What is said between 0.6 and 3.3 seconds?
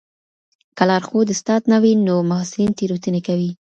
که لارښود استاد نه وي نو محصلین تېروتنې